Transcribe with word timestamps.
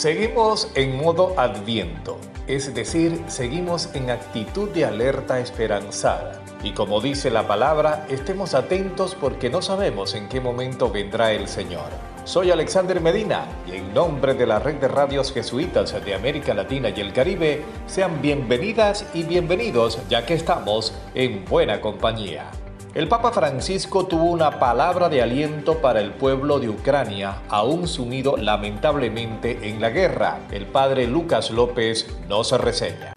Seguimos 0.00 0.72
en 0.76 0.96
modo 0.96 1.38
adviento, 1.38 2.16
es 2.46 2.74
decir, 2.74 3.22
seguimos 3.26 3.90
en 3.92 4.08
actitud 4.08 4.70
de 4.70 4.86
alerta 4.86 5.40
esperanzada. 5.40 6.42
Y 6.62 6.72
como 6.72 7.02
dice 7.02 7.30
la 7.30 7.46
palabra, 7.46 8.06
estemos 8.08 8.54
atentos 8.54 9.14
porque 9.14 9.50
no 9.50 9.60
sabemos 9.60 10.14
en 10.14 10.30
qué 10.30 10.40
momento 10.40 10.90
vendrá 10.90 11.32
el 11.32 11.48
Señor. 11.48 11.90
Soy 12.24 12.50
Alexander 12.50 12.98
Medina 12.98 13.44
y 13.66 13.76
en 13.76 13.92
nombre 13.92 14.32
de 14.32 14.46
la 14.46 14.58
red 14.58 14.76
de 14.76 14.88
radios 14.88 15.34
jesuitas 15.34 15.94
de 16.02 16.14
América 16.14 16.54
Latina 16.54 16.88
y 16.88 16.98
el 16.98 17.12
Caribe, 17.12 17.62
sean 17.86 18.22
bienvenidas 18.22 19.04
y 19.12 19.24
bienvenidos 19.24 19.98
ya 20.08 20.24
que 20.24 20.32
estamos 20.32 20.94
en 21.14 21.44
buena 21.44 21.82
compañía. 21.82 22.50
El 22.92 23.06
Papa 23.06 23.30
Francisco 23.30 24.06
tuvo 24.06 24.24
una 24.24 24.58
palabra 24.58 25.08
de 25.08 25.22
aliento 25.22 25.80
para 25.80 26.00
el 26.00 26.10
pueblo 26.12 26.58
de 26.58 26.68
Ucrania, 26.68 27.40
aún 27.48 27.86
sumido 27.86 28.36
lamentablemente 28.36 29.68
en 29.68 29.80
la 29.80 29.90
guerra. 29.90 30.40
El 30.50 30.66
padre 30.66 31.06
Lucas 31.06 31.52
López 31.52 32.08
nos 32.28 32.50
reseña. 32.50 33.12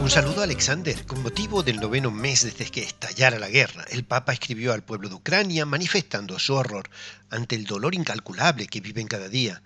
Un 0.00 0.10
saludo 0.10 0.40
a 0.40 0.44
Alexander. 0.44 1.06
Con 1.06 1.22
motivo 1.22 1.62
del 1.62 1.78
noveno 1.78 2.10
mes 2.10 2.42
desde 2.42 2.68
que 2.68 2.82
estallara 2.82 3.38
la 3.38 3.48
guerra, 3.48 3.84
el 3.88 4.04
Papa 4.04 4.32
escribió 4.32 4.72
al 4.72 4.82
pueblo 4.82 5.08
de 5.08 5.14
Ucrania 5.14 5.64
manifestando 5.64 6.40
su 6.40 6.54
horror 6.54 6.90
ante 7.30 7.54
el 7.54 7.64
dolor 7.64 7.94
incalculable 7.94 8.66
que 8.66 8.80
viven 8.80 9.06
cada 9.06 9.28
día. 9.28 9.62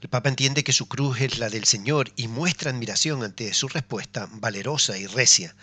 El 0.00 0.08
Papa 0.08 0.28
entiende 0.30 0.64
que 0.64 0.72
su 0.72 0.88
cruz 0.88 1.20
es 1.20 1.38
la 1.38 1.48
del 1.48 1.62
Señor 1.62 2.10
y 2.16 2.26
muestra 2.26 2.72
admiración 2.72 3.22
ante 3.22 3.54
su 3.54 3.68
respuesta 3.68 4.28
valerosa 4.32 4.98
y 4.98 5.06
recia. 5.06 5.54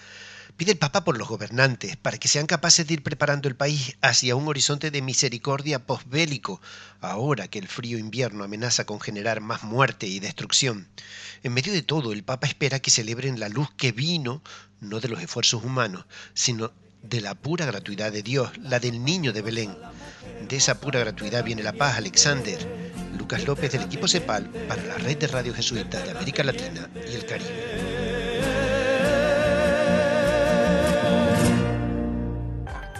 Pide 0.57 0.71
el 0.71 0.77
Papa 0.77 1.03
por 1.03 1.17
los 1.17 1.27
gobernantes 1.27 1.97
para 1.97 2.17
que 2.17 2.29
sean 2.29 2.45
capaces 2.47 2.87
de 2.87 2.93
ir 2.93 3.03
preparando 3.03 3.49
el 3.49 3.57
país 3.57 3.97
hacia 3.99 4.37
un 4.37 4.47
horizonte 4.47 4.89
de 4.89 5.01
misericordia 5.01 5.85
posbélico, 5.85 6.61
ahora 7.01 7.49
que 7.49 7.59
el 7.59 7.67
frío 7.67 7.97
invierno 7.97 8.45
amenaza 8.45 8.85
con 8.85 9.01
generar 9.01 9.41
más 9.41 9.63
muerte 9.63 10.07
y 10.07 10.21
destrucción. 10.21 10.87
En 11.43 11.53
medio 11.53 11.73
de 11.73 11.81
todo, 11.81 12.13
el 12.13 12.23
Papa 12.23 12.47
espera 12.47 12.79
que 12.79 12.89
celebren 12.89 13.37
la 13.37 13.49
luz 13.49 13.67
que 13.75 13.91
vino, 13.91 14.41
no 14.79 15.01
de 15.01 15.09
los 15.09 15.21
esfuerzos 15.21 15.61
humanos, 15.61 16.05
sino 16.33 16.71
de 17.03 17.19
la 17.19 17.35
pura 17.35 17.65
gratuidad 17.65 18.13
de 18.13 18.23
Dios, 18.23 18.57
la 18.57 18.79
del 18.79 19.03
niño 19.03 19.33
de 19.33 19.41
Belén. 19.41 19.75
De 20.47 20.55
esa 20.55 20.79
pura 20.79 21.01
gratuidad 21.01 21.43
viene 21.43 21.63
la 21.63 21.73
paz, 21.73 21.97
Alexander. 21.97 22.57
Lucas 23.17 23.45
López 23.45 23.73
del 23.73 23.81
equipo 23.81 24.07
CEPAL 24.07 24.49
para 24.69 24.83
la 24.83 24.95
red 24.95 25.17
de 25.17 25.27
radio 25.27 25.53
jesuita 25.53 26.01
de 26.01 26.11
América 26.11 26.45
Latina 26.45 26.89
y 26.95 27.15
el 27.15 27.25
Caribe. 27.25 27.94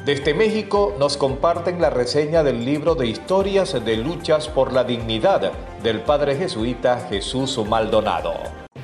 Desde 0.06 0.36
México 0.36 0.94
nos 1.00 1.18
comparten 1.18 1.82
la 1.82 1.90
reseña 1.90 2.44
del 2.44 2.64
libro 2.64 2.94
de 2.94 3.08
historias 3.08 3.74
de 3.84 3.98
luchas 3.98 4.48
por 4.48 4.72
la 4.72 4.84
dignidad 4.84 5.52
del 5.82 6.02
padre 6.02 6.36
jesuita 6.36 7.08
Jesús 7.10 7.60
Maldonado. 7.68 8.36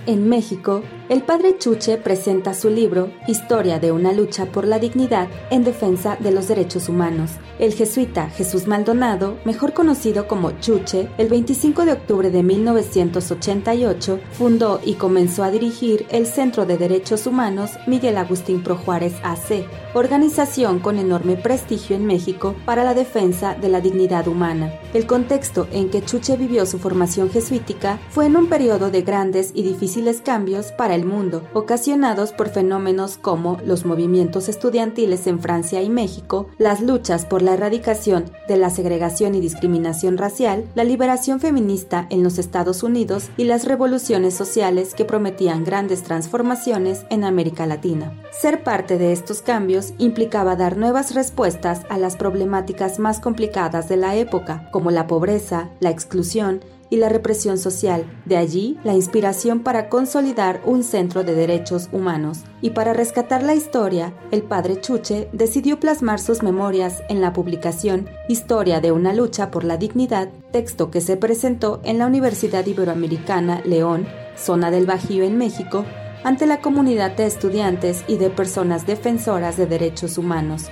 En 0.07 0.27
México, 0.27 0.81
el 1.11 1.23
padre 1.23 1.57
Chuche 1.57 1.97
presenta 1.97 2.53
su 2.53 2.69
libro 2.69 3.11
Historia 3.27 3.79
de 3.79 3.91
una 3.91 4.13
lucha 4.13 4.45
por 4.45 4.65
la 4.65 4.79
dignidad 4.79 5.27
en 5.49 5.65
defensa 5.65 6.15
de 6.17 6.31
los 6.31 6.47
derechos 6.47 6.87
humanos. 6.87 7.31
El 7.59 7.73
jesuita 7.73 8.29
Jesús 8.29 8.65
Maldonado, 8.65 9.37
mejor 9.43 9.73
conocido 9.73 10.25
como 10.25 10.51
Chuche, 10.61 11.09
el 11.17 11.27
25 11.27 11.83
de 11.83 11.91
octubre 11.91 12.31
de 12.31 12.43
1988 12.43 14.21
fundó 14.31 14.79
y 14.85 14.93
comenzó 14.93 15.43
a 15.43 15.51
dirigir 15.51 16.05
el 16.11 16.25
Centro 16.25 16.65
de 16.65 16.77
Derechos 16.77 17.27
Humanos 17.27 17.71
Miguel 17.87 18.15
Agustín 18.15 18.63
Pro 18.63 18.77
Juárez 18.77 19.15
AC, 19.21 19.65
organización 19.93 20.79
con 20.79 20.97
enorme 20.97 21.35
prestigio 21.35 21.97
en 21.97 22.05
México 22.05 22.55
para 22.63 22.85
la 22.85 22.93
defensa 22.93 23.53
de 23.53 23.67
la 23.67 23.81
dignidad 23.81 24.29
humana. 24.29 24.71
El 24.93 25.07
contexto 25.07 25.67
en 25.73 25.89
que 25.89 26.05
Chuche 26.05 26.37
vivió 26.37 26.65
su 26.65 26.79
formación 26.79 27.29
jesuítica 27.29 27.99
fue 28.11 28.27
en 28.27 28.37
un 28.37 28.47
periodo 28.47 28.89
de 28.91 29.01
grandes 29.01 29.51
y 29.53 29.63
difíciles 29.63 30.21
cambios 30.21 30.71
para 30.71 30.95
el 30.95 31.00
mundo, 31.05 31.43
ocasionados 31.53 32.31
por 32.31 32.49
fenómenos 32.49 33.17
como 33.17 33.57
los 33.65 33.85
movimientos 33.85 34.49
estudiantiles 34.49 35.27
en 35.27 35.39
Francia 35.39 35.81
y 35.81 35.89
México, 35.89 36.47
las 36.57 36.81
luchas 36.81 37.25
por 37.25 37.41
la 37.41 37.53
erradicación 37.53 38.25
de 38.47 38.57
la 38.57 38.69
segregación 38.69 39.35
y 39.35 39.41
discriminación 39.41 40.17
racial, 40.17 40.65
la 40.75 40.83
liberación 40.83 41.39
feminista 41.39 42.07
en 42.09 42.23
los 42.23 42.37
Estados 42.37 42.83
Unidos 42.83 43.29
y 43.37 43.45
las 43.45 43.65
revoluciones 43.65 44.33
sociales 44.33 44.93
que 44.93 45.05
prometían 45.05 45.63
grandes 45.63 46.03
transformaciones 46.03 47.05
en 47.09 47.23
América 47.23 47.65
Latina. 47.65 48.13
Ser 48.31 48.63
parte 48.63 48.97
de 48.97 49.11
estos 49.11 49.41
cambios 49.41 49.93
implicaba 49.97 50.55
dar 50.55 50.77
nuevas 50.77 51.13
respuestas 51.13 51.81
a 51.89 51.97
las 51.97 52.15
problemáticas 52.15 52.99
más 52.99 53.19
complicadas 53.19 53.89
de 53.89 53.97
la 53.97 54.15
época, 54.15 54.69
como 54.71 54.91
la 54.91 55.07
pobreza, 55.07 55.69
la 55.79 55.89
exclusión, 55.89 56.61
y 56.91 56.97
la 56.97 57.09
represión 57.09 57.57
social. 57.57 58.05
De 58.25 58.37
allí 58.37 58.77
la 58.83 58.93
inspiración 58.93 59.61
para 59.61 59.89
consolidar 59.89 60.61
un 60.65 60.83
centro 60.83 61.23
de 61.23 61.33
derechos 61.33 61.89
humanos. 61.91 62.41
Y 62.61 62.71
para 62.71 62.93
rescatar 62.93 63.41
la 63.41 63.55
historia, 63.55 64.13
el 64.29 64.43
padre 64.43 64.79
Chuche 64.79 65.29
decidió 65.31 65.79
plasmar 65.79 66.19
sus 66.19 66.43
memorias 66.43 67.01
en 67.09 67.21
la 67.21 67.33
publicación 67.33 68.07
Historia 68.27 68.81
de 68.81 68.91
una 68.91 69.13
lucha 69.13 69.49
por 69.49 69.63
la 69.63 69.77
dignidad, 69.77 70.29
texto 70.51 70.91
que 70.91 71.01
se 71.01 71.17
presentó 71.17 71.81
en 71.83 71.97
la 71.97 72.05
Universidad 72.05 72.65
Iberoamericana 72.65 73.61
León, 73.65 74.05
zona 74.35 74.69
del 74.69 74.85
Bajío 74.85 75.23
en 75.23 75.37
México, 75.37 75.85
ante 76.23 76.45
la 76.45 76.59
comunidad 76.59 77.15
de 77.15 77.25
estudiantes 77.25 78.03
y 78.07 78.17
de 78.17 78.29
personas 78.29 78.85
defensoras 78.85 79.57
de 79.57 79.65
derechos 79.65 80.17
humanos. 80.17 80.65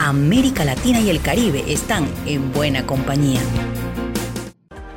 América 0.00 0.64
Latina 0.64 0.98
y 1.00 1.10
el 1.10 1.20
Caribe 1.20 1.62
están 1.68 2.08
en 2.24 2.52
buena 2.52 2.86
compañía. 2.86 3.40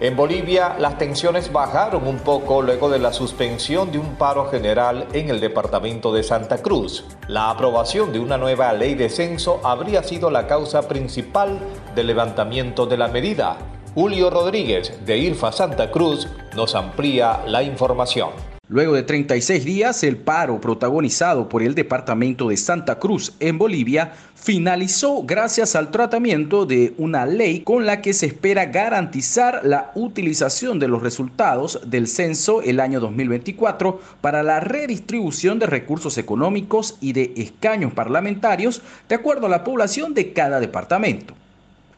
En 0.04 0.18
Bolivia, 0.18 0.76
las 0.80 0.98
tensiones 0.98 1.50
bajaron 1.50 2.06
un 2.06 2.18
poco 2.18 2.62
luego 2.62 2.90
de 2.90 3.00
la 3.00 3.14
suspensión 3.14 3.90
de 3.90 4.00
un 4.00 4.16
paro 4.18 4.50
general 4.52 5.08
en 5.14 5.30
el 5.30 5.40
departamento 5.40 6.12
de 6.12 6.24
Santa 6.24 6.58
Cruz. 6.58 7.06
La 7.30 7.50
aprobación 7.50 8.12
de 8.12 8.20
una 8.20 8.38
nueva 8.38 8.74
ley 8.74 8.96
de 8.96 9.08
censo 9.08 9.62
habría 9.64 10.04
sido 10.04 10.30
la 10.30 10.46
causa 10.46 10.90
principal 10.90 11.58
del 11.96 12.08
levantamiento 12.08 12.86
de 12.86 12.98
la 12.98 13.08
medida. 13.08 13.56
Julio 13.96 14.30
Rodríguez, 14.30 15.06
de 15.06 15.20
IRFA 15.20 15.54
Santa 15.54 15.90
Cruz, 15.90 16.28
nos 16.54 16.76
amplía 16.76 17.40
la 17.48 17.64
información. 17.64 18.53
Luego 18.74 18.96
de 18.96 19.04
36 19.04 19.66
días, 19.66 20.04
el 20.04 20.18
paro 20.18 20.60
protagonizado 20.60 21.48
por 21.48 21.62
el 21.62 21.76
departamento 21.76 22.50
de 22.50 22.58
Santa 22.58 22.98
Cruz 22.98 23.36
en 23.40 23.60
Bolivia 23.60 24.14
finalizó 24.34 25.22
gracias 25.22 25.76
al 25.76 25.92
tratamiento 25.92 26.66
de 26.66 26.96
una 26.98 27.28
ley 27.28 27.60
con 27.60 27.86
la 27.86 28.02
que 28.02 28.14
se 28.14 28.26
espera 28.26 28.66
garantizar 28.66 29.62
la 29.64 29.92
utilización 29.94 30.80
de 30.80 30.88
los 30.88 31.04
resultados 31.04 31.82
del 31.86 32.08
censo 32.08 32.64
el 32.64 32.80
año 32.80 33.00
2024 33.00 34.02
para 34.22 34.42
la 34.42 34.60
redistribución 34.60 35.60
de 35.60 35.68
recursos 35.68 36.18
económicos 36.18 36.98
y 37.00 37.14
de 37.14 37.32
escaños 37.38 37.94
parlamentarios 37.94 38.82
de 39.08 39.14
acuerdo 39.14 39.46
a 39.46 39.52
la 39.52 39.64
población 39.64 40.16
de 40.16 40.34
cada 40.34 40.60
departamento. 40.60 41.36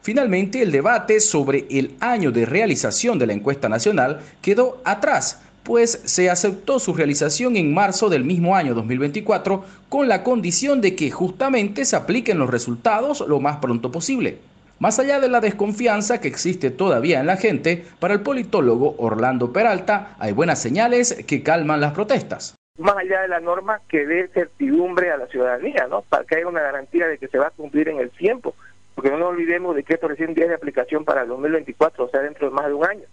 Finalmente, 0.02 0.60
el 0.60 0.70
debate 0.70 1.20
sobre 1.20 1.66
el 1.70 1.96
año 2.00 2.30
de 2.32 2.44
realización 2.44 3.18
de 3.18 3.26
la 3.26 3.32
encuesta 3.32 3.70
nacional 3.70 4.20
quedó 4.42 4.82
atrás 4.84 5.40
pues 5.66 6.00
se 6.04 6.30
aceptó 6.30 6.78
su 6.78 6.94
realización 6.94 7.56
en 7.56 7.74
marzo 7.74 8.08
del 8.08 8.22
mismo 8.22 8.54
año 8.54 8.72
2024 8.72 9.64
con 9.88 10.06
la 10.06 10.22
condición 10.22 10.80
de 10.80 10.94
que 10.94 11.10
justamente 11.10 11.84
se 11.84 11.96
apliquen 11.96 12.38
los 12.38 12.48
resultados 12.48 13.24
lo 13.26 13.40
más 13.40 13.56
pronto 13.56 13.90
posible. 13.90 14.38
Más 14.78 15.00
allá 15.00 15.18
de 15.18 15.28
la 15.28 15.40
desconfianza 15.40 16.20
que 16.20 16.28
existe 16.28 16.70
todavía 16.70 17.18
en 17.18 17.26
la 17.26 17.36
gente, 17.36 17.84
para 17.98 18.14
el 18.14 18.20
politólogo 18.20 18.94
Orlando 18.98 19.52
Peralta 19.52 20.14
hay 20.20 20.32
buenas 20.32 20.62
señales 20.62 21.24
que 21.26 21.42
calman 21.42 21.80
las 21.80 21.92
protestas. 21.94 22.54
más 22.78 22.96
allá 22.96 23.22
de 23.22 23.28
la 23.28 23.40
norma 23.40 23.80
que 23.88 24.06
dé 24.06 24.28
certidumbre 24.28 25.10
a 25.10 25.16
la 25.16 25.26
ciudadanía, 25.26 25.88
¿no? 25.90 26.02
Para 26.02 26.22
que 26.24 26.36
haya 26.36 26.46
una 26.46 26.60
garantía 26.60 27.08
de 27.08 27.18
que 27.18 27.26
se 27.26 27.38
va 27.38 27.48
a 27.48 27.50
cumplir 27.50 27.88
en 27.88 27.98
el 27.98 28.10
tiempo, 28.10 28.54
porque 28.94 29.10
no 29.10 29.18
nos 29.18 29.30
olvidemos 29.30 29.74
de 29.74 29.82
que 29.82 29.94
esto 29.94 30.06
recién 30.06 30.32
tiene 30.34 30.50
de 30.50 30.56
aplicación 30.56 31.04
para 31.04 31.22
el 31.22 31.28
2024, 31.28 32.04
o 32.04 32.08
sea, 32.08 32.20
dentro 32.20 32.50
de 32.50 32.54
más 32.54 32.66
de 32.66 32.74
un 32.74 32.84
año. 32.84 33.04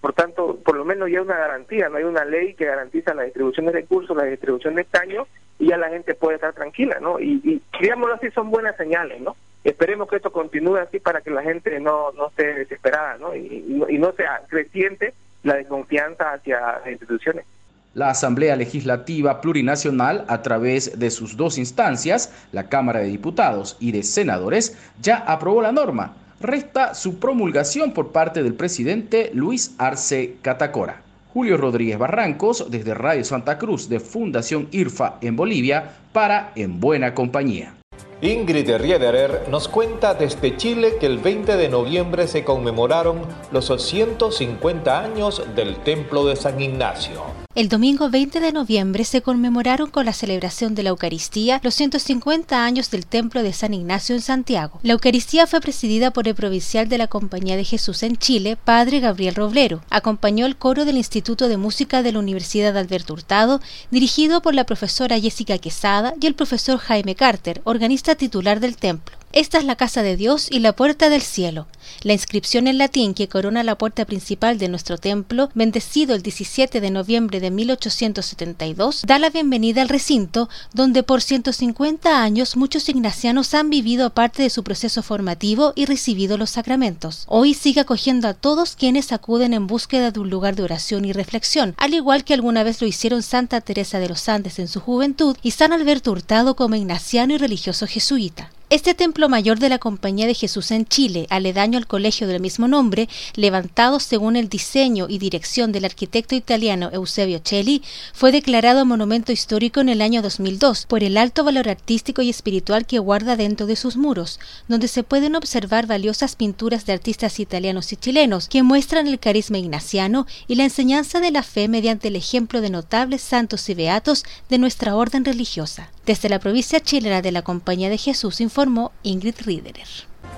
Por 0.00 0.14
tanto, 0.14 0.58
por 0.64 0.76
lo 0.76 0.84
menos 0.84 1.10
ya 1.10 1.18
hay 1.18 1.24
una 1.24 1.36
garantía, 1.36 1.88
no 1.88 1.96
hay 1.98 2.04
una 2.04 2.24
ley 2.24 2.54
que 2.54 2.64
garantiza 2.64 3.14
la 3.14 3.24
distribución 3.24 3.66
de 3.66 3.72
recursos, 3.72 4.16
la 4.16 4.24
distribución 4.24 4.74
de 4.74 4.82
estaño, 4.82 5.26
y 5.58 5.68
ya 5.68 5.76
la 5.76 5.90
gente 5.90 6.14
puede 6.14 6.36
estar 6.36 6.54
tranquila, 6.54 6.98
¿no? 7.00 7.20
Y, 7.20 7.40
y 7.44 7.62
digámoslo 7.80 8.14
así, 8.14 8.30
son 8.30 8.50
buenas 8.50 8.76
señales, 8.76 9.20
¿no? 9.20 9.36
Esperemos 9.62 10.08
que 10.08 10.16
esto 10.16 10.32
continúe 10.32 10.76
así 10.76 11.00
para 11.00 11.20
que 11.20 11.30
la 11.30 11.42
gente 11.42 11.78
no, 11.80 12.12
no 12.12 12.28
esté 12.28 12.54
desesperada, 12.54 13.18
¿no? 13.18 13.36
Y, 13.36 13.84
y 13.88 13.98
no 13.98 14.12
sea 14.12 14.40
creciente 14.48 15.12
la 15.42 15.56
desconfianza 15.56 16.32
hacia 16.32 16.60
las 16.60 16.86
instituciones. 16.86 17.44
La 17.92 18.10
Asamblea 18.10 18.54
Legislativa 18.56 19.40
Plurinacional, 19.40 20.24
a 20.28 20.42
través 20.42 20.98
de 20.98 21.10
sus 21.10 21.36
dos 21.36 21.58
instancias, 21.58 22.32
la 22.52 22.68
Cámara 22.68 23.00
de 23.00 23.08
Diputados 23.08 23.76
y 23.80 23.92
de 23.92 24.04
Senadores, 24.04 24.78
ya 25.00 25.16
aprobó 25.16 25.60
la 25.60 25.72
norma. 25.72 26.14
Resta 26.40 26.94
su 26.94 27.18
promulgación 27.18 27.92
por 27.92 28.12
parte 28.12 28.42
del 28.42 28.54
presidente 28.54 29.30
Luis 29.34 29.74
Arce 29.76 30.36
Catacora. 30.40 31.02
Julio 31.34 31.58
Rodríguez 31.58 31.98
Barrancos, 31.98 32.70
desde 32.70 32.94
Radio 32.94 33.24
Santa 33.24 33.58
Cruz 33.58 33.90
de 33.90 34.00
Fundación 34.00 34.66
IRFA 34.70 35.18
en 35.20 35.36
Bolivia, 35.36 35.98
para 36.12 36.52
En 36.56 36.80
Buena 36.80 37.14
Compañía. 37.14 37.79
Ingrid 38.22 38.76
Riederer 38.76 39.46
nos 39.48 39.66
cuenta 39.66 40.12
desde 40.12 40.54
Chile 40.58 40.96
que 41.00 41.06
el 41.06 41.18
20 41.18 41.56
de 41.56 41.70
noviembre 41.70 42.28
se 42.28 42.44
conmemoraron 42.44 43.22
los 43.50 43.72
150 43.82 45.00
años 45.00 45.42
del 45.56 45.76
Templo 45.76 46.26
de 46.26 46.36
San 46.36 46.60
Ignacio. 46.60 47.40
El 47.56 47.68
domingo 47.68 48.10
20 48.10 48.38
de 48.38 48.52
noviembre 48.52 49.04
se 49.04 49.22
conmemoraron 49.22 49.90
con 49.90 50.06
la 50.06 50.12
celebración 50.12 50.76
de 50.76 50.84
la 50.84 50.90
Eucaristía 50.90 51.60
los 51.64 51.74
150 51.74 52.64
años 52.64 52.92
del 52.92 53.06
Templo 53.06 53.42
de 53.42 53.52
San 53.52 53.74
Ignacio 53.74 54.14
en 54.14 54.22
Santiago. 54.22 54.78
La 54.84 54.92
Eucaristía 54.92 55.48
fue 55.48 55.60
presidida 55.60 56.12
por 56.12 56.28
el 56.28 56.36
provincial 56.36 56.88
de 56.88 56.96
la 56.96 57.08
Compañía 57.08 57.56
de 57.56 57.64
Jesús 57.64 58.04
en 58.04 58.16
Chile, 58.16 58.56
Padre 58.56 59.00
Gabriel 59.00 59.34
Roblero. 59.34 59.82
Acompañó 59.90 60.46
el 60.46 60.56
coro 60.56 60.84
del 60.84 60.96
Instituto 60.96 61.48
de 61.48 61.56
Música 61.56 62.04
de 62.04 62.12
la 62.12 62.20
Universidad 62.20 62.78
Alberto 62.78 63.14
Hurtado, 63.14 63.60
dirigido 63.90 64.42
por 64.42 64.54
la 64.54 64.64
profesora 64.64 65.18
Jessica 65.18 65.58
Quesada 65.58 66.14
y 66.20 66.28
el 66.28 66.36
profesor 66.36 66.78
Jaime 66.78 67.16
Carter, 67.16 67.62
organista 67.64 68.09
titular 68.14 68.60
del 68.60 68.76
templo. 68.76 69.19
Esta 69.32 69.58
es 69.58 69.64
la 69.64 69.76
casa 69.76 70.02
de 70.02 70.16
Dios 70.16 70.48
y 70.50 70.58
la 70.58 70.74
puerta 70.74 71.08
del 71.08 71.22
cielo. 71.22 71.68
La 72.02 72.14
inscripción 72.14 72.66
en 72.66 72.78
latín 72.78 73.14
que 73.14 73.28
corona 73.28 73.62
la 73.62 73.78
puerta 73.78 74.04
principal 74.04 74.58
de 74.58 74.68
nuestro 74.68 74.98
templo, 74.98 75.50
bendecido 75.54 76.16
el 76.16 76.22
17 76.22 76.80
de 76.80 76.90
noviembre 76.90 77.38
de 77.38 77.52
1872, 77.52 79.02
da 79.06 79.20
la 79.20 79.30
bienvenida 79.30 79.82
al 79.82 79.88
recinto 79.88 80.48
donde 80.74 81.04
por 81.04 81.22
150 81.22 82.20
años 82.20 82.56
muchos 82.56 82.88
ignacianos 82.88 83.54
han 83.54 83.70
vivido 83.70 84.10
parte 84.10 84.42
de 84.42 84.50
su 84.50 84.64
proceso 84.64 85.00
formativo 85.00 85.74
y 85.76 85.84
recibido 85.84 86.36
los 86.36 86.50
sacramentos. 86.50 87.22
Hoy 87.28 87.54
sigue 87.54 87.82
acogiendo 87.82 88.26
a 88.26 88.34
todos 88.34 88.74
quienes 88.74 89.12
acuden 89.12 89.54
en 89.54 89.68
búsqueda 89.68 90.10
de 90.10 90.18
un 90.18 90.28
lugar 90.28 90.56
de 90.56 90.64
oración 90.64 91.04
y 91.04 91.12
reflexión, 91.12 91.74
al 91.76 91.94
igual 91.94 92.24
que 92.24 92.34
alguna 92.34 92.64
vez 92.64 92.80
lo 92.80 92.88
hicieron 92.88 93.22
Santa 93.22 93.60
Teresa 93.60 94.00
de 94.00 94.08
los 94.08 94.28
Andes 94.28 94.58
en 94.58 94.66
su 94.66 94.80
juventud 94.80 95.36
y 95.40 95.52
San 95.52 95.72
Alberto 95.72 96.10
Hurtado 96.10 96.56
como 96.56 96.74
ignaciano 96.74 97.32
y 97.32 97.38
religioso 97.38 97.86
jesuita. 97.86 98.50
Este 98.70 98.94
templo 98.94 99.28
mayor 99.28 99.58
de 99.58 99.68
la 99.68 99.80
Compañía 99.80 100.28
de 100.28 100.34
Jesús 100.34 100.70
en 100.70 100.86
Chile, 100.86 101.26
aledaño 101.28 101.76
al 101.76 101.88
colegio 101.88 102.28
del 102.28 102.40
mismo 102.40 102.68
nombre, 102.68 103.08
levantado 103.34 103.98
según 103.98 104.36
el 104.36 104.48
diseño 104.48 105.06
y 105.08 105.18
dirección 105.18 105.72
del 105.72 105.86
arquitecto 105.86 106.36
italiano 106.36 106.88
Eusebio 106.92 107.40
Celli, 107.44 107.82
fue 108.14 108.30
declarado 108.30 108.86
monumento 108.86 109.32
histórico 109.32 109.80
en 109.80 109.88
el 109.88 110.00
año 110.00 110.22
2002 110.22 110.86
por 110.86 111.02
el 111.02 111.16
alto 111.16 111.42
valor 111.42 111.68
artístico 111.68 112.22
y 112.22 112.30
espiritual 112.30 112.86
que 112.86 113.00
guarda 113.00 113.34
dentro 113.34 113.66
de 113.66 113.74
sus 113.74 113.96
muros, 113.96 114.38
donde 114.68 114.86
se 114.86 115.02
pueden 115.02 115.34
observar 115.34 115.88
valiosas 115.88 116.36
pinturas 116.36 116.86
de 116.86 116.92
artistas 116.92 117.40
italianos 117.40 117.92
y 117.92 117.96
chilenos 117.96 118.48
que 118.48 118.62
muestran 118.62 119.08
el 119.08 119.18
carisma 119.18 119.58
ignaciano 119.58 120.28
y 120.46 120.54
la 120.54 120.62
enseñanza 120.62 121.18
de 121.18 121.32
la 121.32 121.42
fe 121.42 121.66
mediante 121.66 122.06
el 122.06 122.14
ejemplo 122.14 122.60
de 122.60 122.70
notables 122.70 123.20
santos 123.20 123.68
y 123.68 123.74
beatos 123.74 124.24
de 124.48 124.58
nuestra 124.58 124.94
orden 124.94 125.24
religiosa. 125.24 125.90
Desde 126.06 126.28
la 126.28 126.38
provincia 126.38 126.80
chilena 126.80 127.20
de 127.20 127.30
la 127.30 127.42
Compañía 127.42 127.90
de 127.90 127.98
Jesús 127.98 128.40
informó 128.60 128.92
Ingrid 129.02 129.36
Riederer. 129.46 129.88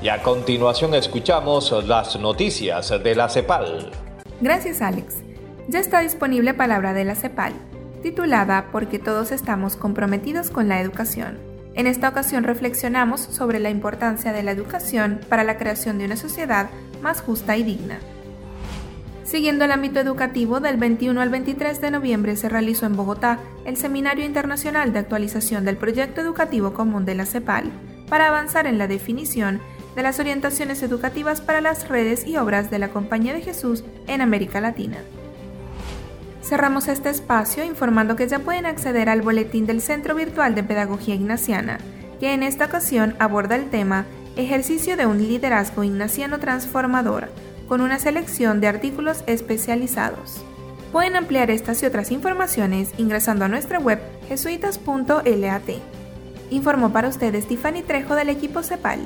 Y 0.01 0.09
a 0.09 0.23
continuación 0.23 0.95
escuchamos 0.95 1.73
las 1.89 2.17
noticias 2.21 2.91
de 3.03 3.17
la 3.17 3.29
CEPAL. 3.29 3.91
Gracias 4.41 4.81
Alex. 4.81 5.17
Ya 5.67 5.81
está 5.81 5.99
disponible 5.99 6.55
Palabra 6.55 6.93
de 6.93 7.05
la 7.05 7.17
CEPAL, 7.17 7.53
titulada 8.01 8.69
Porque 8.71 9.01
todos 9.01 9.33
estamos 9.33 9.75
comprometidos 9.75 10.51
con 10.51 10.69
la 10.69 10.81
educación. 10.81 11.37
En 11.75 11.89
esta 11.89 12.09
ocasión 12.09 12.45
reflexionamos 12.45 13.23
sobre 13.23 13.59
la 13.59 13.71
importancia 13.71 14.33
de 14.33 14.45
la 14.45 14.53
educación 14.53 15.19
para 15.29 15.43
la 15.43 15.59
creación 15.59 15.99
de 15.99 16.05
una 16.05 16.17
sociedad 16.17 16.71
más 17.03 17.23
justa 17.23 17.57
y 17.57 17.65
digna. 17.65 17.99
Siguiendo 19.25 19.65
el 19.65 19.73
ámbito 19.73 19.99
educativo, 19.99 20.61
del 20.61 20.77
21 20.77 21.21
al 21.21 21.31
23 21.31 21.81
de 21.81 21.91
noviembre 21.91 22.37
se 22.37 22.49
realizó 22.49 22.87
en 22.87 22.95
Bogotá 22.95 23.41
el 23.65 23.77
Seminario 23.77 24.25
Internacional 24.25 24.93
de 24.93 25.01
Actualización 25.01 25.65
del 25.65 25.77
Proyecto 25.77 26.21
Educativo 26.21 26.73
Común 26.73 27.05
de 27.05 27.17
la 27.17 27.27
CEPAL, 27.27 27.73
para 28.09 28.29
avanzar 28.29 28.67
en 28.67 28.79
la 28.79 28.89
definición 28.89 29.61
de 29.95 30.03
las 30.03 30.19
orientaciones 30.19 30.83
educativas 30.83 31.41
para 31.41 31.61
las 31.61 31.89
redes 31.89 32.27
y 32.27 32.37
obras 32.37 32.71
de 32.71 32.79
la 32.79 32.89
Compañía 32.89 33.35
de 33.35 33.43
Jesús 33.43 33.85
en 34.07 34.21
América 34.21 34.61
Latina. 34.61 34.99
Cerramos 36.43 36.89
este 36.89 37.11
espacio 37.11 37.65
informando 37.65 38.17
que 38.17 38.29
ya 38.29 38.41
pueden 38.41 38.67
acceder 38.67 39.09
al 39.09 39.23
boletín 39.23 39.67
del 39.67 39.81
Centro 39.81 40.15
Virtual 40.15 40.55
de 40.55 40.65
Pedagogía 40.65 41.15
Ignaciana, 41.15 41.79
que 42.21 42.35
en 42.35 42.43
esta 42.43 42.67
ocasión 42.67 43.15
aborda 43.19 43.57
el 43.57 43.71
tema 43.71 44.07
Ejercicio 44.35 44.97
de 44.97 45.05
un 45.07 45.19
liderazgo 45.19 45.85
ignaciano 45.85 46.39
transformador, 46.41 47.29
con 47.69 47.81
una 47.83 47.99
selección 47.99 48.61
de 48.61 48.69
artículos 48.69 49.25
especializados. 49.27 50.43
Pueden 50.91 51.17
ampliar 51.17 51.51
estas 51.51 51.83
y 51.83 51.87
otras 51.87 52.11
informaciones 52.11 52.93
ingresando 52.97 53.45
a 53.45 53.49
nuestra 53.49 53.79
web 53.79 54.01
jesuitas.lat. 54.29 55.63
Informó 56.53 56.93
para 56.93 57.09
ustedes 57.09 57.49
Tiffany 57.49 57.83
Trejo 57.83 58.15
del 58.15 58.29
equipo 58.29 58.63
CEPAL. 58.63 59.01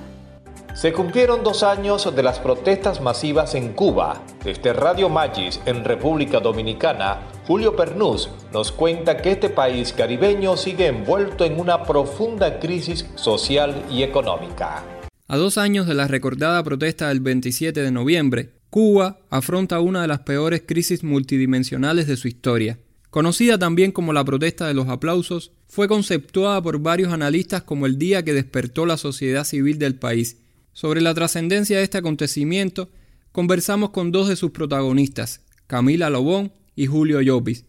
Se 0.75 0.93
cumplieron 0.93 1.45
dos 1.45 1.63
años 1.63 2.13
de 2.15 2.23
las 2.23 2.41
protestas 2.41 3.01
masivas 3.01 3.55
en 3.55 3.73
Cuba. 3.73 4.21
Desde 4.43 4.73
Radio 4.73 5.09
Magis, 5.09 5.61
en 5.65 5.85
República 5.85 6.41
Dominicana, 6.41 7.21
Julio 7.47 7.77
Pernús 7.77 8.31
nos 8.53 8.73
cuenta 8.73 9.17
que 9.17 9.31
este 9.31 9.49
país 9.49 9.93
caribeño 9.93 10.57
sigue 10.57 10.89
envuelto 10.89 11.45
en 11.45 11.61
una 11.61 11.85
profunda 11.85 12.59
crisis 12.59 13.07
social 13.15 13.81
y 13.91 14.03
económica. 14.03 14.83
A 15.29 15.37
dos 15.37 15.57
años 15.57 15.87
de 15.87 15.95
la 15.95 16.09
recordada 16.09 16.63
protesta 16.65 17.09
del 17.09 17.21
27 17.21 17.81
de 17.81 17.91
noviembre, 17.93 18.55
Cuba 18.71 19.21
afronta 19.31 19.79
una 19.79 20.03
de 20.03 20.09
las 20.09 20.21
peores 20.21 20.65
crisis 20.67 21.05
multidimensionales 21.05 22.09
de 22.09 22.17
su 22.17 22.27
historia. 22.27 22.79
Conocida 23.17 23.59
también 23.59 23.93
como 23.93 24.13
la 24.13 24.27
protesta 24.27 24.69
de 24.69 24.75
los 24.75 24.89
aplausos, 24.89 25.51
fue 25.69 25.89
conceptuada 25.89 26.61
por 26.61 26.83
varios 26.83 27.15
analistas 27.15 27.63
como 27.63 27.87
el 27.87 27.97
día 27.97 28.23
que 28.23 28.35
despertó 28.35 28.85
la 28.85 28.99
sociedad 28.99 29.45
civil 29.45 29.79
del 29.79 29.99
país. 29.99 30.45
Sobre 30.75 31.01
la 31.01 31.15
trascendencia 31.15 31.79
de 31.79 31.85
este 31.85 31.97
acontecimiento, 31.97 32.91
conversamos 33.33 33.89
con 33.89 34.13
dos 34.13 34.29
de 34.29 34.37
sus 34.37 34.51
protagonistas, 34.51 35.47
Camila 35.67 36.11
Lobón 36.11 36.53
y 36.75 36.85
Julio 36.85 37.23
Llopis. 37.23 37.65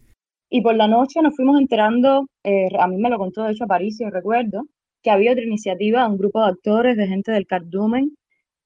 Y 0.50 0.60
por 0.60 0.76
la 0.76 0.86
noche 0.86 1.22
nos 1.22 1.34
fuimos 1.34 1.58
enterando, 1.58 2.26
eh, 2.44 2.68
a 2.78 2.86
mí 2.86 2.98
me 2.98 3.08
lo 3.08 3.16
contó 3.16 3.44
de 3.44 3.52
hecho 3.52 3.64
y 3.80 4.10
recuerdo, 4.10 4.64
que 5.02 5.10
había 5.10 5.32
otra 5.32 5.44
iniciativa, 5.44 6.06
un 6.06 6.18
grupo 6.18 6.42
de 6.42 6.50
actores, 6.50 6.98
de 6.98 7.08
gente 7.08 7.32
del 7.32 7.46
Cardumen, 7.46 8.14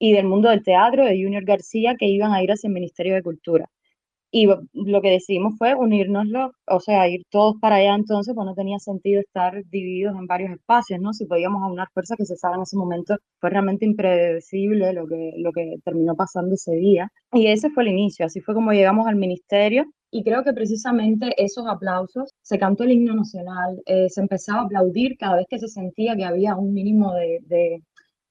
y 0.01 0.15
del 0.15 0.27
mundo 0.27 0.49
del 0.49 0.65
teatro 0.65 1.05
de 1.05 1.23
Junior 1.23 1.45
García 1.45 1.95
que 1.97 2.07
iban 2.07 2.33
a 2.33 2.43
ir 2.43 2.51
hacia 2.51 2.67
el 2.67 2.75
Ministerio 2.75 3.15
de 3.15 3.23
Cultura. 3.23 3.71
Y 4.35 4.47
lo 4.47 5.03
que 5.03 5.11
decidimos 5.11 5.59
fue 5.59 5.75
unirnos, 5.75 6.27
o 6.67 6.81
sea, 6.81 7.07
ir 7.07 7.23
todos 7.31 7.57
para 7.61 7.77
allá 7.77 7.95
entonces, 7.95 8.35
pues 8.35 8.47
no 8.47 8.55
tenía 8.55 8.79
sentido 8.79 9.21
estar 9.21 9.63
divididos 9.67 10.17
en 10.19 10.27
varios 10.27 10.53
espacios, 10.53 11.01
¿no? 11.01 11.13
Si 11.13 11.27
podíamos 11.27 11.63
aunar 11.63 11.89
fuerzas 11.93 12.17
que 12.17 12.25
se 12.25 12.37
sabe 12.37 12.57
en 12.57 12.63
ese 12.63 12.79
momento, 12.79 13.17
fue 13.39 13.51
realmente 13.51 13.85
impredecible 13.85 14.95
lo 14.95 15.07
que, 15.07 15.35
lo 15.37 15.53
que 15.53 15.77
terminó 15.85 16.17
pasando 16.17 16.55
ese 16.55 16.75
día. 16.77 17.11
Y 17.35 17.49
ese 17.49 17.69
fue 17.69 17.83
el 17.83 17.91
inicio, 17.91 18.25
así 18.25 18.41
fue 18.41 18.55
como 18.55 18.73
llegamos 18.73 19.07
al 19.07 19.17
ministerio. 19.17 19.85
Y 20.11 20.25
creo 20.25 20.43
que 20.45 20.55
precisamente 20.55 21.35
esos 21.37 21.67
aplausos, 21.69 22.31
se 22.41 22.59
cantó 22.59 22.85
el 22.85 22.93
himno 22.93 23.15
nacional, 23.15 23.83
eh, 23.85 24.09
se 24.09 24.23
empezaba 24.23 24.63
a 24.63 24.65
aplaudir 24.65 25.17
cada 25.19 25.37
vez 25.37 25.47
que 25.49 25.59
se 25.59 25.69
sentía 25.69 26.17
que 26.17 26.25
había 26.25 26.57
un 26.57 26.73
mínimo 26.73 27.13
de, 27.13 27.39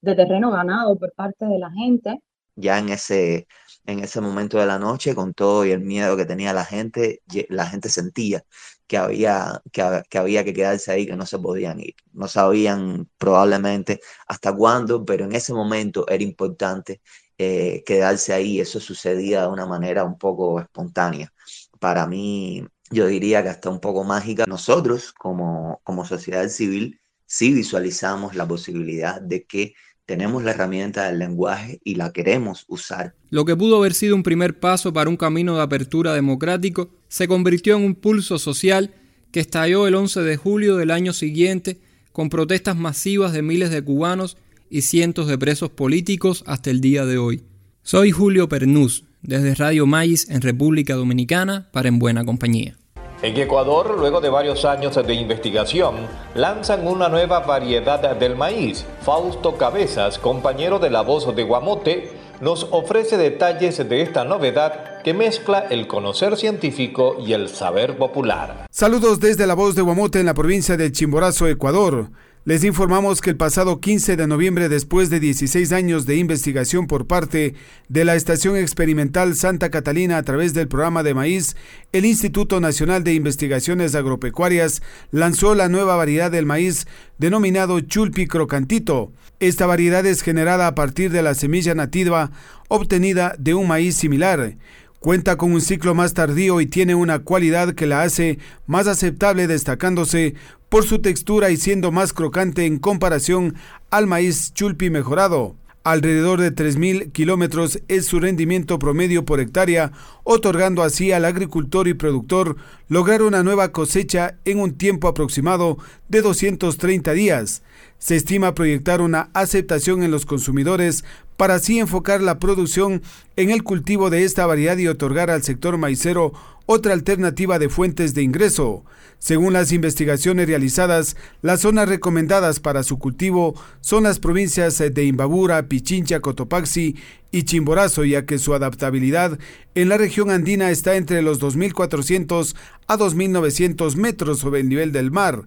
de 0.00 0.14
terreno 0.16 0.50
ganado 0.50 0.98
por 0.98 1.12
parte 1.14 1.46
de 1.46 1.58
la 1.58 1.70
gente. 1.70 2.18
Ya 2.54 2.78
en 2.78 2.90
ese, 2.90 3.46
en 3.86 4.00
ese 4.00 4.20
momento 4.20 4.58
de 4.58 4.66
la 4.66 4.78
noche, 4.78 5.14
con 5.14 5.34
todo 5.34 5.64
y 5.64 5.70
el 5.70 5.80
miedo 5.80 6.16
que 6.16 6.26
tenía 6.26 6.52
la 6.52 6.64
gente, 6.64 7.22
la 7.48 7.66
gente 7.66 7.88
sentía 7.88 8.44
que 8.86 8.98
había 8.98 9.62
que, 9.72 10.02
que, 10.10 10.18
había 10.18 10.44
que 10.44 10.52
quedarse 10.52 10.92
ahí, 10.92 11.06
que 11.06 11.16
no 11.16 11.24
se 11.24 11.38
podían 11.38 11.80
ir. 11.80 11.94
No 12.12 12.28
sabían 12.28 13.08
probablemente 13.16 14.00
hasta 14.26 14.54
cuándo, 14.54 15.04
pero 15.04 15.24
en 15.24 15.32
ese 15.32 15.54
momento 15.54 16.06
era 16.08 16.22
importante 16.22 17.00
eh, 17.38 17.82
quedarse 17.86 18.34
ahí. 18.34 18.60
Eso 18.60 18.80
sucedía 18.80 19.42
de 19.42 19.48
una 19.48 19.64
manera 19.66 20.04
un 20.04 20.18
poco 20.18 20.60
espontánea. 20.60 21.32
Para 21.80 22.06
mí, 22.06 22.66
yo 22.90 23.06
diría 23.06 23.42
que 23.42 23.48
hasta 23.48 23.70
un 23.70 23.80
poco 23.80 24.04
mágica. 24.04 24.44
Nosotros 24.46 25.12
como, 25.12 25.80
como 25.84 26.04
sociedad 26.04 26.48
civil 26.48 27.00
sí 27.24 27.54
visualizamos 27.54 28.34
la 28.34 28.46
posibilidad 28.46 29.20
de 29.22 29.46
que 29.46 29.74
tenemos 30.06 30.42
la 30.42 30.50
herramienta 30.50 31.06
del 31.06 31.18
lenguaje 31.18 31.80
y 31.84 31.94
la 31.94 32.12
queremos 32.12 32.64
usar. 32.68 33.14
Lo 33.30 33.44
que 33.44 33.56
pudo 33.56 33.76
haber 33.76 33.94
sido 33.94 34.16
un 34.16 34.22
primer 34.22 34.58
paso 34.58 34.92
para 34.92 35.08
un 35.08 35.16
camino 35.16 35.56
de 35.56 35.62
apertura 35.62 36.14
democrático 36.14 36.90
se 37.08 37.28
convirtió 37.28 37.76
en 37.76 37.84
un 37.84 37.94
pulso 37.94 38.38
social 38.38 38.94
que 39.30 39.40
estalló 39.40 39.86
el 39.86 39.94
11 39.94 40.20
de 40.22 40.36
julio 40.36 40.76
del 40.76 40.90
año 40.90 41.12
siguiente 41.12 41.80
con 42.12 42.28
protestas 42.28 42.76
masivas 42.76 43.32
de 43.32 43.42
miles 43.42 43.70
de 43.70 43.82
cubanos 43.82 44.36
y 44.68 44.82
cientos 44.82 45.26
de 45.26 45.38
presos 45.38 45.70
políticos 45.70 46.44
hasta 46.46 46.70
el 46.70 46.80
día 46.80 47.06
de 47.06 47.18
hoy. 47.18 47.42
Soy 47.82 48.10
Julio 48.10 48.48
Pernús, 48.48 49.04
desde 49.22 49.54
Radio 49.54 49.86
Maíz 49.86 50.28
en 50.28 50.42
República 50.42 50.94
Dominicana 50.94 51.68
para 51.72 51.88
En 51.88 51.98
Buena 51.98 52.24
Compañía. 52.24 52.76
En 53.22 53.38
Ecuador, 53.38 53.96
luego 54.00 54.20
de 54.20 54.30
varios 54.30 54.64
años 54.64 54.96
de 54.96 55.14
investigación, 55.14 56.08
lanzan 56.34 56.84
una 56.84 57.08
nueva 57.08 57.38
variedad 57.38 58.16
del 58.16 58.34
maíz. 58.34 58.84
Fausto 59.02 59.56
Cabezas, 59.56 60.18
compañero 60.18 60.80
de 60.80 60.90
la 60.90 61.02
voz 61.02 61.32
de 61.36 61.44
Guamote, 61.44 62.10
nos 62.40 62.66
ofrece 62.72 63.16
detalles 63.16 63.88
de 63.88 64.02
esta 64.02 64.24
novedad 64.24 65.02
que 65.04 65.14
mezcla 65.14 65.60
el 65.70 65.86
conocer 65.86 66.36
científico 66.36 67.16
y 67.24 67.32
el 67.32 67.48
saber 67.48 67.96
popular. 67.96 68.66
Saludos 68.72 69.20
desde 69.20 69.46
la 69.46 69.54
voz 69.54 69.76
de 69.76 69.82
Guamote 69.82 70.18
en 70.18 70.26
la 70.26 70.34
provincia 70.34 70.76
de 70.76 70.90
Chimborazo, 70.90 71.46
Ecuador. 71.46 72.08
Les 72.44 72.64
informamos 72.64 73.20
que 73.20 73.30
el 73.30 73.36
pasado 73.36 73.78
15 73.78 74.16
de 74.16 74.26
noviembre, 74.26 74.68
después 74.68 75.10
de 75.10 75.20
16 75.20 75.70
años 75.70 76.06
de 76.06 76.16
investigación 76.16 76.88
por 76.88 77.06
parte 77.06 77.54
de 77.88 78.04
la 78.04 78.16
Estación 78.16 78.56
Experimental 78.56 79.36
Santa 79.36 79.70
Catalina 79.70 80.16
a 80.16 80.24
través 80.24 80.52
del 80.52 80.66
programa 80.66 81.04
de 81.04 81.14
maíz, 81.14 81.54
el 81.92 82.04
Instituto 82.04 82.58
Nacional 82.58 83.04
de 83.04 83.14
Investigaciones 83.14 83.94
Agropecuarias 83.94 84.82
lanzó 85.12 85.54
la 85.54 85.68
nueva 85.68 85.94
variedad 85.94 86.32
del 86.32 86.44
maíz 86.44 86.88
denominado 87.16 87.78
Chulpi 87.78 88.26
Crocantito. 88.26 89.12
Esta 89.38 89.66
variedad 89.66 90.04
es 90.04 90.22
generada 90.22 90.66
a 90.66 90.74
partir 90.74 91.12
de 91.12 91.22
la 91.22 91.34
semilla 91.34 91.76
nativa 91.76 92.32
obtenida 92.66 93.36
de 93.38 93.54
un 93.54 93.68
maíz 93.68 93.94
similar. 93.94 94.56
Cuenta 94.98 95.36
con 95.36 95.52
un 95.52 95.60
ciclo 95.60 95.94
más 95.94 96.14
tardío 96.14 96.60
y 96.60 96.66
tiene 96.66 96.96
una 96.96 97.20
cualidad 97.20 97.74
que 97.74 97.86
la 97.86 98.02
hace 98.02 98.38
más 98.66 98.88
aceptable 98.88 99.46
destacándose 99.46 100.34
por 100.72 100.86
su 100.86 101.00
textura 101.00 101.50
y 101.50 101.58
siendo 101.58 101.92
más 101.92 102.14
crocante 102.14 102.64
en 102.64 102.78
comparación 102.78 103.56
al 103.90 104.06
maíz 104.06 104.54
chulpi 104.54 104.88
mejorado. 104.88 105.54
Alrededor 105.84 106.40
de 106.40 106.50
3.000 106.50 107.12
kilómetros 107.12 107.80
es 107.88 108.06
su 108.06 108.20
rendimiento 108.20 108.78
promedio 108.78 109.26
por 109.26 109.40
hectárea, 109.40 109.92
otorgando 110.24 110.82
así 110.82 111.12
al 111.12 111.26
agricultor 111.26 111.88
y 111.88 111.94
productor 111.94 112.56
lograr 112.88 113.20
una 113.20 113.42
nueva 113.42 113.70
cosecha 113.70 114.38
en 114.46 114.60
un 114.60 114.72
tiempo 114.72 115.08
aproximado 115.08 115.76
de 116.08 116.22
230 116.22 117.12
días. 117.12 117.62
Se 117.98 118.16
estima 118.16 118.54
proyectar 118.54 119.02
una 119.02 119.28
aceptación 119.34 120.02
en 120.02 120.10
los 120.10 120.24
consumidores 120.24 121.04
para 121.36 121.56
así 121.56 121.80
enfocar 121.80 122.22
la 122.22 122.38
producción 122.38 123.02
en 123.36 123.50
el 123.50 123.62
cultivo 123.62 124.08
de 124.08 124.24
esta 124.24 124.46
variedad 124.46 124.78
y 124.78 124.88
otorgar 124.88 125.28
al 125.28 125.42
sector 125.42 125.76
maicero 125.76 126.32
otra 126.64 126.94
alternativa 126.94 127.58
de 127.58 127.68
fuentes 127.68 128.14
de 128.14 128.22
ingreso. 128.22 128.84
Según 129.22 129.52
las 129.52 129.70
investigaciones 129.70 130.48
realizadas, 130.48 131.16
las 131.42 131.60
zonas 131.60 131.88
recomendadas 131.88 132.58
para 132.58 132.82
su 132.82 132.98
cultivo 132.98 133.54
son 133.80 134.02
las 134.02 134.18
provincias 134.18 134.78
de 134.78 135.04
Imbabura, 135.04 135.68
Pichincha, 135.68 136.18
Cotopaxi 136.18 136.96
y 137.30 137.44
Chimborazo, 137.44 138.04
ya 138.04 138.26
que 138.26 138.40
su 138.40 138.52
adaptabilidad 138.52 139.38
en 139.76 139.88
la 139.88 139.96
región 139.96 140.30
andina 140.30 140.72
está 140.72 140.96
entre 140.96 141.22
los 141.22 141.40
2.400 141.40 142.56
a 142.88 142.98
2.900 142.98 143.94
metros 143.94 144.40
sobre 144.40 144.58
el 144.58 144.68
nivel 144.68 144.90
del 144.90 145.12
mar. 145.12 145.44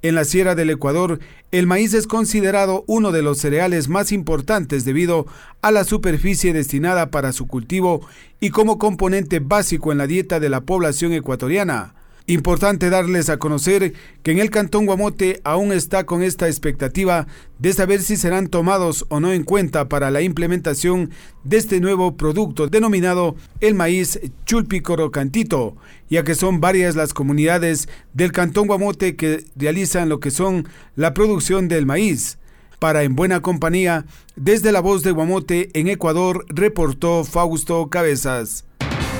En 0.00 0.14
la 0.14 0.24
Sierra 0.24 0.54
del 0.54 0.70
Ecuador, 0.70 1.18
el 1.52 1.66
maíz 1.66 1.92
es 1.92 2.06
considerado 2.06 2.82
uno 2.86 3.12
de 3.12 3.20
los 3.20 3.36
cereales 3.36 3.90
más 3.90 4.10
importantes 4.10 4.86
debido 4.86 5.26
a 5.60 5.70
la 5.70 5.84
superficie 5.84 6.54
destinada 6.54 7.10
para 7.10 7.32
su 7.32 7.46
cultivo 7.46 8.00
y 8.40 8.48
como 8.48 8.78
componente 8.78 9.38
básico 9.38 9.92
en 9.92 9.98
la 9.98 10.06
dieta 10.06 10.40
de 10.40 10.48
la 10.48 10.62
población 10.62 11.12
ecuatoriana. 11.12 11.97
Importante 12.30 12.90
darles 12.90 13.30
a 13.30 13.38
conocer 13.38 13.94
que 14.22 14.32
en 14.32 14.38
el 14.38 14.50
Cantón 14.50 14.84
Guamote 14.84 15.40
aún 15.44 15.72
está 15.72 16.04
con 16.04 16.22
esta 16.22 16.46
expectativa 16.46 17.26
de 17.58 17.72
saber 17.72 18.02
si 18.02 18.18
serán 18.18 18.48
tomados 18.48 19.06
o 19.08 19.18
no 19.18 19.32
en 19.32 19.44
cuenta 19.44 19.88
para 19.88 20.10
la 20.10 20.20
implementación 20.20 21.10
de 21.44 21.56
este 21.56 21.80
nuevo 21.80 22.18
producto 22.18 22.66
denominado 22.66 23.34
el 23.60 23.74
maíz 23.74 24.20
chulpicoro 24.44 25.10
cantito, 25.10 25.78
ya 26.10 26.22
que 26.22 26.34
son 26.34 26.60
varias 26.60 26.96
las 26.96 27.14
comunidades 27.14 27.88
del 28.12 28.32
Cantón 28.32 28.66
Guamote 28.66 29.16
que 29.16 29.46
realizan 29.56 30.10
lo 30.10 30.20
que 30.20 30.30
son 30.30 30.68
la 30.96 31.14
producción 31.14 31.66
del 31.66 31.86
maíz. 31.86 32.36
Para 32.78 33.04
En 33.04 33.16
Buena 33.16 33.40
Compañía, 33.40 34.04
desde 34.36 34.70
la 34.70 34.80
voz 34.80 35.02
de 35.02 35.12
Guamote 35.12 35.70
en 35.72 35.88
Ecuador, 35.88 36.44
reportó 36.50 37.24
Fausto 37.24 37.88
Cabezas. 37.88 38.67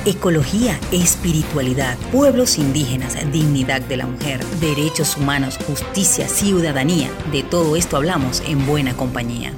Ecología, 0.09 0.81
espiritualidad, 0.91 1.99
pueblos 2.11 2.57
indígenas, 2.57 3.15
dignidad 3.31 3.83
de 3.83 3.99
la 3.99 4.07
mujer, 4.07 4.43
derechos 4.59 5.19
humanos, 5.19 5.59
justicia, 5.67 6.27
ciudadanía. 6.29 7.11
De 7.31 7.43
todo 7.43 7.77
esto 7.77 7.99
hablamos 7.99 8.41
en 8.49 8.67
buena 8.67 8.97
compañía. 8.97 9.53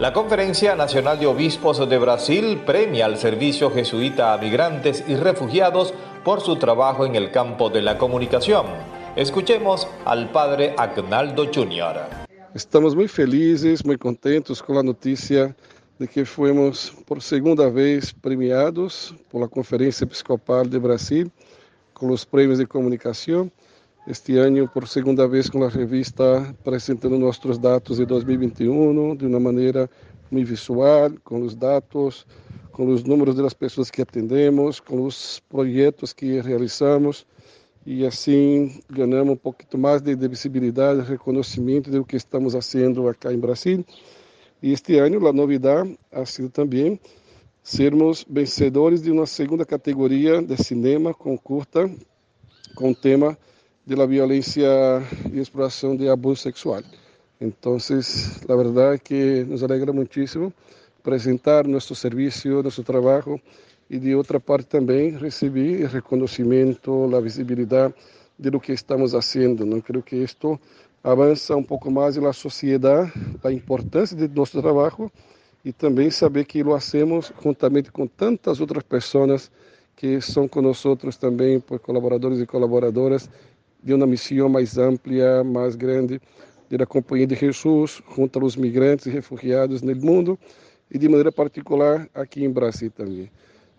La 0.00 0.12
Conferencia 0.12 0.74
Nacional 0.74 1.20
de 1.20 1.28
Obispos 1.28 1.88
de 1.88 1.98
Brasil 1.98 2.62
premia 2.66 3.06
al 3.06 3.16
servicio 3.16 3.70
jesuita 3.70 4.34
a 4.34 4.38
migrantes 4.38 5.04
y 5.06 5.14
refugiados 5.14 5.94
por 6.24 6.40
su 6.40 6.56
trabajo 6.56 7.06
en 7.06 7.14
el 7.14 7.30
campo 7.30 7.70
de 7.70 7.82
la 7.82 7.96
comunicación. 7.96 8.66
Escuchemos 9.14 9.86
al 10.04 10.32
padre 10.32 10.74
Agnaldo 10.76 11.46
Jr. 11.54 12.26
Estamos 12.56 12.96
muy 12.96 13.06
felices, 13.06 13.84
muy 13.84 13.98
contentos 13.98 14.60
con 14.60 14.74
la 14.74 14.82
noticia 14.82 15.54
de 15.98 16.06
que 16.06 16.24
fomos 16.24 16.90
por 17.06 17.20
segunda 17.20 17.68
vez 17.68 18.12
premiados 18.12 19.12
por 19.28 19.40
la 19.40 19.48
Conferência 19.48 20.04
Episcopal 20.04 20.64
de 20.64 20.78
Brasil 20.78 21.30
com 21.92 22.10
os 22.10 22.24
prêmios 22.24 22.60
de 22.60 22.66
comunicação. 22.66 23.50
Este 24.06 24.36
ano, 24.36 24.68
por 24.68 24.86
segunda 24.86 25.26
vez, 25.26 25.50
com 25.50 25.64
a 25.64 25.68
revista 25.68 26.38
apresentando 26.60 27.18
nossos 27.18 27.58
dados 27.58 27.96
de 27.96 28.06
2021 28.06 29.16
de 29.16 29.26
uma 29.26 29.40
maneira 29.40 29.90
muito 30.30 30.46
visual, 30.46 31.10
com 31.24 31.42
os 31.42 31.56
dados, 31.56 32.24
com 32.70 32.86
os 32.86 33.02
números 33.02 33.34
das 33.34 33.52
pessoas 33.52 33.90
que 33.90 34.00
atendemos, 34.00 34.78
com 34.78 35.04
os 35.04 35.40
projetos 35.48 36.12
que 36.12 36.40
realizamos 36.40 37.26
e 37.84 38.06
assim 38.06 38.80
ganhamos 38.88 39.32
um 39.32 39.36
pouquinho 39.36 39.82
mais 39.82 40.00
de 40.00 40.14
visibilidade, 40.28 41.00
reconhecimento 41.00 41.90
do 41.90 42.04
que 42.04 42.14
estamos 42.14 42.52
fazendo 42.52 43.08
aqui 43.08 43.26
em 43.26 43.38
Brasil 43.38 43.84
e 44.62 44.72
este 44.72 44.98
ano 44.98 45.26
a 45.26 45.32
novidade 45.32 45.98
ha 46.10 46.24
sido 46.24 46.50
também 46.50 46.98
sermos 47.62 48.24
vencedores 48.28 49.02
de 49.02 49.10
uma 49.10 49.26
segunda 49.26 49.64
categoria 49.64 50.42
de 50.42 50.56
cinema 50.56 51.12
com 51.14 51.36
curta 51.36 51.90
com 52.74 52.94
tema 52.94 53.36
de 53.86 53.94
la 53.94 54.06
violência 54.06 54.68
e 55.32 55.38
exploração 55.38 55.96
de 55.96 56.08
abuso 56.08 56.42
sexual. 56.42 56.82
Então, 57.40 57.76
a 57.76 58.56
verdade 58.56 58.94
é 58.94 58.98
que 58.98 59.44
nos 59.44 59.62
alegra 59.62 59.92
muitíssimo 59.92 60.52
apresentar 61.00 61.66
nosso 61.66 61.94
serviço, 61.94 62.62
nosso 62.62 62.82
trabalho 62.82 63.40
e 63.88 63.98
de 63.98 64.14
outra 64.14 64.38
parte 64.38 64.66
também 64.66 65.16
receber 65.16 65.86
reconhecimento, 65.86 67.10
a 67.16 67.20
visibilidade 67.20 67.94
de 68.38 68.50
lo 68.50 68.60
que 68.60 68.72
estamos 68.72 69.12
fazendo. 69.12 69.64
Não 69.64 69.80
creio 69.80 70.02
que 70.02 70.16
isto 70.16 70.60
avança 71.02 71.56
um 71.56 71.62
pouco 71.62 71.90
mais 71.90 72.16
na 72.16 72.32
sociedade, 72.32 73.12
a 73.42 73.52
importância 73.52 74.16
de 74.16 74.28
nosso 74.28 74.60
trabalho 74.60 75.10
e 75.64 75.72
também 75.72 76.10
saber 76.10 76.44
que 76.44 76.62
lo 76.62 76.74
hacemos 76.74 77.32
juntamente 77.42 77.90
com 77.92 78.06
tantas 78.06 78.60
outras 78.60 78.82
pessoas 78.82 79.50
que 79.96 80.20
são 80.20 80.46
conosco 80.46 80.96
também, 81.18 81.58
por 81.58 81.78
colaboradores 81.80 82.40
e 82.40 82.46
colaboradoras, 82.46 83.28
de 83.82 83.92
uma 83.94 84.06
missão 84.06 84.48
mais 84.48 84.78
ampla, 84.78 85.42
mais 85.44 85.74
grande, 85.74 86.20
da 86.70 86.86
Companhia 86.86 87.26
de 87.26 87.34
Jesus, 87.34 88.02
junto 88.14 88.38
aos 88.40 88.54
migrantes 88.54 89.06
e 89.06 89.10
refugiados 89.10 89.82
no 89.82 89.94
mundo 89.96 90.38
e 90.90 90.98
de 90.98 91.08
maneira 91.08 91.32
particular 91.32 92.08
aqui 92.14 92.44
em 92.44 92.50
Brasil 92.50 92.90
também. 92.90 93.30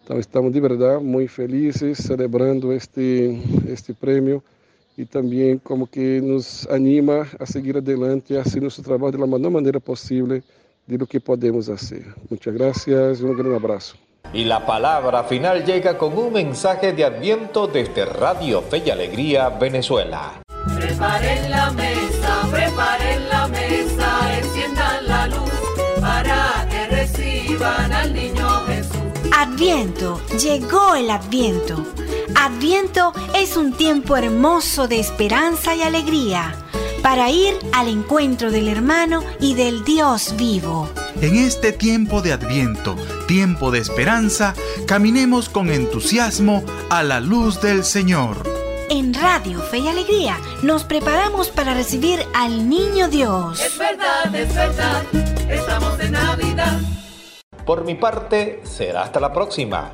Então 0.03 0.19
estamos 0.19 0.51
de 0.51 0.59
verdade 0.59 1.03
muito 1.03 1.31
felizes 1.31 1.99
celebrando 1.99 2.73
este 2.73 3.39
este 3.67 3.93
prêmio 3.93 4.43
e 4.99 5.05
também 5.05 5.57
como 5.57 5.87
que 5.87 6.19
nos 6.19 6.67
anima 6.69 7.25
a 7.39 7.45
seguir 7.45 7.77
adelante 7.77 8.33
e 8.33 8.43
fazer 8.43 8.59
nosso 8.59 8.83
trabalho 8.83 9.17
da 9.17 9.25
melhor 9.25 9.49
maneira 9.49 9.79
possível 9.79 10.43
de 10.85 10.97
lo 10.97 11.07
que 11.07 11.21
podemos 11.21 11.67
fazer. 11.67 12.05
Muchas 12.29 12.53
gracias 12.53 13.21
e 13.21 13.23
um 13.23 13.33
grande 13.33 13.55
abraço. 13.55 13.95
Y 14.33 14.43
la 14.43 14.65
palabra 14.65 15.23
final 15.23 15.63
llega 15.63 15.97
con 15.97 16.17
un 16.17 16.33
mensaje 16.33 16.91
de 16.91 17.05
adviento 17.05 17.67
desde 17.67 18.03
Radio 18.03 18.61
Fe 18.61 18.83
y 18.85 18.89
Alegría, 18.89 19.47
Venezuela. 19.47 20.41
Preparen 20.75 21.49
la 21.49 21.71
mesa, 21.71 22.47
preparen 22.51 23.29
la 23.29 23.47
mesa, 23.47 24.37
enciendan 24.37 25.07
la 25.07 25.27
luz 25.27 25.51
para 26.01 26.67
que 26.69 26.87
reciban 26.87 27.91
al 27.93 28.13
niño 28.13 28.47
Jesús. 28.67 28.99
Adviento, 29.31 30.19
llegó 30.37 30.95
el 30.95 31.09
adviento 31.09 31.85
Adviento 32.35 33.13
es 33.35 33.57
un 33.57 33.73
tiempo 33.73 34.15
hermoso 34.15 34.87
de 34.87 34.99
esperanza 34.99 35.75
y 35.75 35.81
alegría 35.81 36.55
para 37.01 37.29
ir 37.29 37.55
al 37.73 37.87
encuentro 37.87 38.51
del 38.51 38.67
hermano 38.67 39.23
y 39.39 39.55
del 39.55 39.83
Dios 39.83 40.35
vivo. 40.37 40.89
En 41.21 41.35
este 41.35 41.71
tiempo 41.71 42.21
de 42.21 42.33
Adviento, 42.33 42.95
tiempo 43.27 43.71
de 43.71 43.79
esperanza, 43.79 44.53
caminemos 44.85 45.49
con 45.49 45.69
entusiasmo 45.69 46.63
a 46.89 47.03
la 47.03 47.19
luz 47.19 47.61
del 47.61 47.83
Señor. 47.83 48.43
En 48.89 49.13
Radio 49.13 49.61
Fe 49.61 49.79
y 49.79 49.87
Alegría 49.87 50.37
nos 50.63 50.83
preparamos 50.83 51.49
para 51.49 51.73
recibir 51.73 52.25
al 52.33 52.69
Niño 52.69 53.07
Dios. 53.07 53.61
Es 53.61 53.77
verdad, 53.77 54.33
es 54.33 54.53
verdad, 54.53 55.03
estamos 55.49 55.99
en 55.99 56.11
Navidad. 56.13 56.79
Por 57.65 57.85
mi 57.85 57.95
parte, 57.95 58.61
será 58.63 59.03
hasta 59.03 59.19
la 59.19 59.31
próxima. 59.31 59.93